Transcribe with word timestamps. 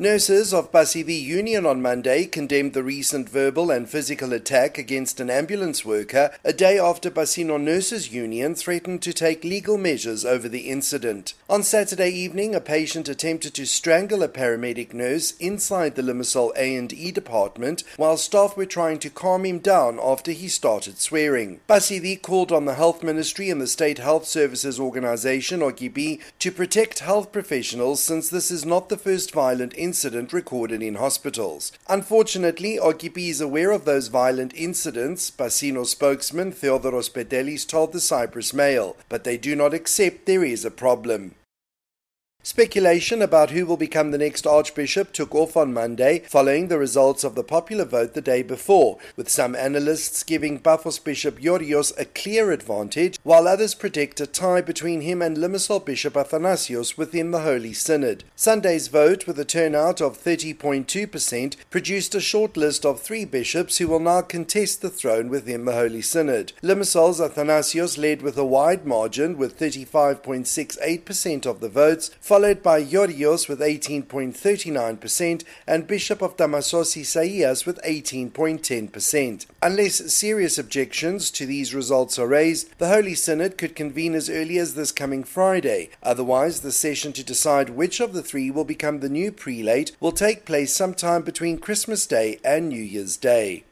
Nurses 0.00 0.54
of 0.54 0.70
Basivi 0.70 1.20
Union 1.20 1.66
on 1.66 1.82
Monday 1.82 2.24
condemned 2.26 2.72
the 2.72 2.84
recent 2.84 3.28
verbal 3.28 3.68
and 3.72 3.90
physical 3.90 4.32
attack 4.32 4.78
against 4.78 5.18
an 5.18 5.28
ambulance 5.28 5.84
worker 5.84 6.30
a 6.44 6.52
day 6.52 6.78
after 6.78 7.10
Pasyno 7.10 7.60
Nurses 7.60 8.12
Union 8.12 8.54
threatened 8.54 9.02
to 9.02 9.12
take 9.12 9.42
legal 9.42 9.76
measures 9.76 10.24
over 10.24 10.48
the 10.48 10.70
incident. 10.70 11.34
On 11.50 11.64
Saturday 11.64 12.10
evening, 12.10 12.54
a 12.54 12.60
patient 12.60 13.08
attempted 13.08 13.54
to 13.54 13.66
strangle 13.66 14.22
a 14.22 14.28
paramedic 14.28 14.94
nurse 14.94 15.32
inside 15.40 15.96
the 15.96 16.02
Limassol 16.02 16.52
A&E 16.56 17.10
department 17.10 17.82
while 17.96 18.16
staff 18.16 18.56
were 18.56 18.66
trying 18.66 19.00
to 19.00 19.10
calm 19.10 19.44
him 19.44 19.58
down 19.58 19.98
after 20.00 20.30
he 20.30 20.46
started 20.46 20.98
swearing. 20.98 21.58
Basivi 21.68 22.22
called 22.22 22.52
on 22.52 22.66
the 22.66 22.76
Health 22.76 23.02
Ministry 23.02 23.50
and 23.50 23.60
the 23.60 23.66
State 23.66 23.98
Health 23.98 24.26
Services 24.26 24.78
Organization, 24.78 25.58
OGB, 25.58 26.20
to 26.38 26.52
protect 26.52 27.00
health 27.00 27.32
professionals 27.32 28.00
since 28.00 28.28
this 28.28 28.52
is 28.52 28.64
not 28.64 28.90
the 28.90 28.96
first 28.96 29.32
violent 29.32 29.72
incident 29.72 29.87
incident 29.88 30.34
recorded 30.34 30.82
in 30.82 30.96
hospitals. 30.96 31.72
Unfortunately, 31.88 32.76
OGB 32.76 33.30
is 33.30 33.40
aware 33.40 33.70
of 33.70 33.86
those 33.86 34.08
violent 34.08 34.52
incidents, 34.54 35.30
Pasyno 35.30 35.86
spokesman 35.86 36.52
Theodoros 36.52 37.10
Petelis 37.10 37.66
told 37.66 37.94
the 37.94 38.00
Cyprus 38.00 38.52
Mail, 38.52 38.96
but 39.08 39.24
they 39.24 39.38
do 39.38 39.56
not 39.56 39.72
accept 39.72 40.26
there 40.26 40.44
is 40.44 40.66
a 40.66 40.70
problem. 40.70 41.34
Speculation 42.48 43.20
about 43.20 43.50
who 43.50 43.66
will 43.66 43.76
become 43.76 44.10
the 44.10 44.16
next 44.16 44.46
Archbishop 44.46 45.12
took 45.12 45.34
off 45.34 45.54
on 45.54 45.70
Monday 45.74 46.20
following 46.20 46.68
the 46.68 46.78
results 46.78 47.22
of 47.22 47.34
the 47.34 47.44
popular 47.44 47.84
vote 47.84 48.14
the 48.14 48.22
day 48.22 48.42
before, 48.42 48.96
with 49.16 49.28
some 49.28 49.54
analysts 49.54 50.22
giving 50.22 50.58
Paphos 50.58 50.98
Bishop 50.98 51.38
Yorios 51.38 51.92
a 51.98 52.06
clear 52.06 52.50
advantage, 52.50 53.18
while 53.22 53.46
others 53.46 53.74
predict 53.74 54.18
a 54.20 54.26
tie 54.26 54.62
between 54.62 55.02
him 55.02 55.20
and 55.20 55.36
Limassol 55.36 55.84
Bishop 55.84 56.14
Athanasios 56.14 56.96
within 56.96 57.32
the 57.32 57.42
Holy 57.42 57.74
Synod. 57.74 58.24
Sunday's 58.34 58.88
vote, 58.88 59.26
with 59.26 59.38
a 59.38 59.44
turnout 59.44 60.00
of 60.00 60.16
30.2%, 60.16 61.56
produced 61.68 62.14
a 62.14 62.20
short 62.20 62.56
list 62.56 62.86
of 62.86 62.98
three 62.98 63.26
bishops 63.26 63.76
who 63.76 63.88
will 63.88 64.00
now 64.00 64.22
contest 64.22 64.80
the 64.80 64.88
throne 64.88 65.28
within 65.28 65.66
the 65.66 65.74
Holy 65.74 66.00
Synod. 66.00 66.54
Limassol's 66.62 67.20
Athanasios 67.20 67.98
led 67.98 68.22
with 68.22 68.38
a 68.38 68.44
wide 68.44 68.86
margin 68.86 69.36
with 69.36 69.58
35.68% 69.58 71.44
of 71.44 71.60
the 71.60 71.68
votes, 71.68 72.10
followed 72.28 72.62
by 72.62 72.78
Yorios 72.78 73.48
with 73.48 73.60
18.39% 73.60 75.44
and 75.66 75.86
Bishop 75.86 76.20
of 76.20 76.36
Tamassos 76.36 76.94
Isaias 76.94 77.64
with 77.64 77.80
18.10%. 77.86 79.46
Unless 79.62 80.12
serious 80.12 80.58
objections 80.58 81.30
to 81.30 81.46
these 81.46 81.74
results 81.74 82.18
are 82.18 82.28
raised, 82.28 82.68
the 82.76 82.88
Holy 82.88 83.14
Synod 83.14 83.56
could 83.56 83.74
convene 83.74 84.14
as 84.14 84.28
early 84.28 84.58
as 84.58 84.74
this 84.74 84.92
coming 84.92 85.24
Friday. 85.24 85.88
Otherwise, 86.02 86.60
the 86.60 86.70
session 86.70 87.14
to 87.14 87.24
decide 87.24 87.70
which 87.70 87.98
of 87.98 88.12
the 88.12 88.22
three 88.22 88.50
will 88.50 88.64
become 88.64 89.00
the 89.00 89.08
new 89.08 89.32
prelate 89.32 89.96
will 89.98 90.12
take 90.12 90.44
place 90.44 90.76
sometime 90.76 91.22
between 91.22 91.56
Christmas 91.56 92.06
Day 92.06 92.38
and 92.44 92.68
New 92.68 92.82
Year's 92.82 93.16
Day. 93.16 93.64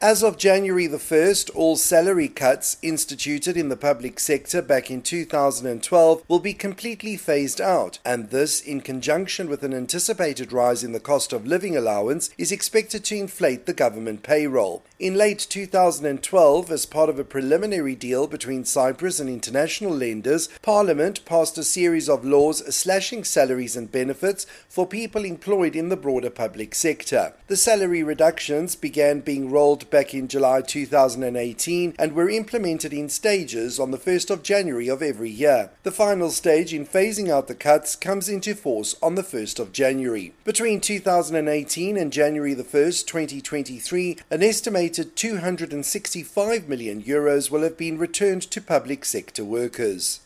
As 0.00 0.22
of 0.22 0.38
January 0.38 0.86
the 0.86 0.98
1st, 0.98 1.50
all 1.56 1.74
salary 1.74 2.28
cuts 2.28 2.76
instituted 2.82 3.56
in 3.56 3.68
the 3.68 3.76
public 3.76 4.20
sector 4.20 4.62
back 4.62 4.92
in 4.92 5.02
2012 5.02 6.22
will 6.28 6.38
be 6.38 6.54
completely 6.54 7.16
phased 7.16 7.60
out, 7.60 7.98
and 8.04 8.30
this, 8.30 8.60
in 8.60 8.80
conjunction 8.80 9.48
with 9.48 9.64
an 9.64 9.74
anticipated 9.74 10.52
rise 10.52 10.84
in 10.84 10.92
the 10.92 11.00
cost 11.00 11.32
of 11.32 11.48
living 11.48 11.76
allowance, 11.76 12.30
is 12.38 12.52
expected 12.52 13.02
to 13.06 13.16
inflate 13.16 13.66
the 13.66 13.72
government 13.72 14.22
payroll. 14.22 14.84
In 15.00 15.16
late 15.16 15.44
2012, 15.50 16.70
as 16.70 16.86
part 16.86 17.08
of 17.08 17.18
a 17.18 17.24
preliminary 17.24 17.96
deal 17.96 18.28
between 18.28 18.64
Cyprus 18.64 19.18
and 19.18 19.28
international 19.28 19.92
lenders, 19.92 20.48
Parliament 20.62 21.24
passed 21.24 21.58
a 21.58 21.64
series 21.64 22.08
of 22.08 22.24
laws 22.24 22.64
slashing 22.72 23.24
salaries 23.24 23.74
and 23.74 23.90
benefits 23.90 24.46
for 24.68 24.86
people 24.86 25.24
employed 25.24 25.74
in 25.74 25.88
the 25.88 25.96
broader 25.96 26.30
public 26.30 26.76
sector. 26.76 27.34
The 27.48 27.56
salary 27.56 28.04
reductions 28.04 28.76
began 28.76 29.20
being 29.20 29.50
rolled 29.50 29.87
back 29.90 30.14
in 30.14 30.28
July 30.28 30.62
2018 30.62 31.94
and 31.98 32.12
were 32.12 32.28
implemented 32.28 32.92
in 32.92 33.08
stages 33.08 33.80
on 33.80 33.90
the 33.90 33.98
1st 33.98 34.30
of 34.30 34.42
January 34.42 34.88
of 34.88 35.02
every 35.02 35.30
year. 35.30 35.70
The 35.82 35.90
final 35.90 36.30
stage 36.30 36.74
in 36.74 36.86
phasing 36.86 37.28
out 37.28 37.48
the 37.48 37.54
cuts 37.54 37.96
comes 37.96 38.28
into 38.28 38.54
force 38.54 38.94
on 39.02 39.14
the 39.14 39.22
1st 39.22 39.58
of 39.58 39.72
January. 39.72 40.34
Between 40.44 40.80
2018 40.80 41.96
and 41.96 42.12
January 42.12 42.54
the 42.54 42.64
1st, 42.64 43.06
2023, 43.06 44.18
an 44.30 44.42
estimated 44.42 45.16
265 45.16 46.68
million 46.68 47.02
euros 47.02 47.50
will 47.50 47.62
have 47.62 47.76
been 47.76 47.98
returned 47.98 48.42
to 48.42 48.60
public 48.60 49.04
sector 49.04 49.44
workers. 49.44 50.20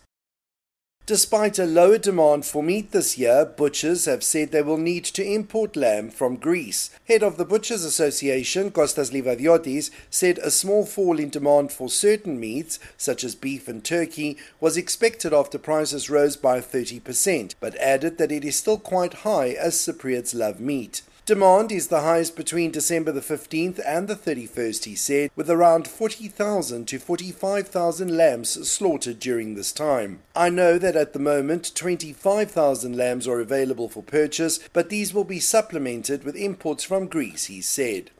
Despite 1.12 1.58
a 1.58 1.66
lower 1.66 1.98
demand 1.98 2.46
for 2.46 2.62
meat 2.62 2.92
this 2.92 3.18
year, 3.18 3.44
butchers 3.44 4.06
have 4.06 4.24
said 4.24 4.50
they 4.50 4.62
will 4.62 4.78
need 4.78 5.04
to 5.04 5.22
import 5.22 5.76
lamb 5.76 6.08
from 6.08 6.36
Greece. 6.36 6.88
Head 7.06 7.22
of 7.22 7.36
the 7.36 7.44
Butchers 7.44 7.84
Association, 7.84 8.70
Kostas 8.70 9.12
Livadiotis, 9.12 9.90
said 10.08 10.38
a 10.38 10.50
small 10.50 10.86
fall 10.86 11.18
in 11.18 11.28
demand 11.28 11.70
for 11.70 11.90
certain 11.90 12.40
meats, 12.40 12.78
such 12.96 13.24
as 13.24 13.34
beef 13.34 13.68
and 13.68 13.84
turkey, 13.84 14.38
was 14.58 14.78
expected 14.78 15.34
after 15.34 15.58
prices 15.58 16.08
rose 16.08 16.36
by 16.36 16.62
30%, 16.62 17.56
but 17.60 17.76
added 17.76 18.16
that 18.16 18.32
it 18.32 18.42
is 18.42 18.56
still 18.56 18.78
quite 18.78 19.12
high 19.12 19.50
as 19.50 19.74
Cypriots 19.74 20.34
love 20.34 20.60
meat. 20.60 21.02
Demand 21.24 21.70
is 21.70 21.86
the 21.86 22.00
highest 22.00 22.34
between 22.34 22.72
December 22.72 23.12
the 23.12 23.20
15th 23.20 23.80
and 23.86 24.08
the 24.08 24.16
31st, 24.16 24.84
he 24.86 24.96
said, 24.96 25.30
with 25.36 25.48
around 25.48 25.86
40,000 25.86 26.88
to 26.88 26.98
45,000 26.98 28.16
lambs 28.16 28.68
slaughtered 28.68 29.20
during 29.20 29.54
this 29.54 29.70
time. 29.70 30.18
I 30.34 30.48
know 30.48 30.78
that 30.78 30.96
at 30.96 31.12
the 31.12 31.20
moment 31.20 31.76
25,000 31.76 32.96
lambs 32.96 33.28
are 33.28 33.38
available 33.38 33.88
for 33.88 34.02
purchase, 34.02 34.58
but 34.72 34.88
these 34.88 35.14
will 35.14 35.22
be 35.22 35.38
supplemented 35.38 36.24
with 36.24 36.34
imports 36.34 36.82
from 36.82 37.06
Greece, 37.06 37.44
he 37.44 37.60
said. 37.60 38.10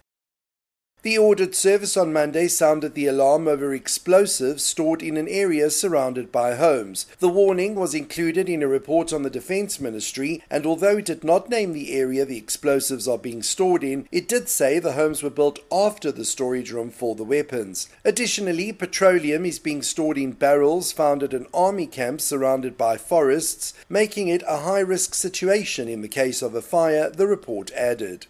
The 1.02 1.18
audit 1.18 1.56
service 1.56 1.96
on 1.96 2.12
Monday 2.12 2.46
sounded 2.46 2.94
the 2.94 3.08
alarm 3.08 3.48
over 3.48 3.74
explosives 3.74 4.62
stored 4.62 5.02
in 5.02 5.16
an 5.16 5.26
area 5.26 5.68
surrounded 5.68 6.30
by 6.30 6.54
homes. 6.54 7.06
The 7.18 7.28
warning 7.28 7.74
was 7.74 7.92
included 7.92 8.48
in 8.48 8.62
a 8.62 8.68
report 8.68 9.12
on 9.12 9.24
the 9.24 9.28
Defense 9.30 9.80
Ministry, 9.80 10.44
and 10.48 10.64
although 10.64 10.98
it 10.98 11.06
did 11.06 11.24
not 11.24 11.50
name 11.50 11.72
the 11.72 11.92
area 11.92 12.24
the 12.24 12.38
explosives 12.38 13.08
are 13.08 13.18
being 13.18 13.42
stored 13.42 13.82
in, 13.82 14.06
it 14.12 14.28
did 14.28 14.48
say 14.48 14.78
the 14.78 14.92
homes 14.92 15.24
were 15.24 15.30
built 15.30 15.58
after 15.72 16.12
the 16.12 16.24
storage 16.24 16.70
room 16.70 16.90
for 16.90 17.16
the 17.16 17.24
weapons. 17.24 17.88
Additionally, 18.04 18.72
petroleum 18.72 19.44
is 19.44 19.58
being 19.58 19.82
stored 19.82 20.16
in 20.16 20.30
barrels 20.30 20.92
found 20.92 21.24
at 21.24 21.34
an 21.34 21.48
army 21.52 21.88
camp 21.88 22.20
surrounded 22.20 22.78
by 22.78 22.96
forests, 22.96 23.74
making 23.88 24.28
it 24.28 24.44
a 24.46 24.58
high 24.58 24.78
risk 24.78 25.14
situation 25.14 25.88
in 25.88 26.00
the 26.00 26.06
case 26.06 26.42
of 26.42 26.54
a 26.54 26.62
fire, 26.62 27.10
the 27.10 27.26
report 27.26 27.72
added. 27.72 28.28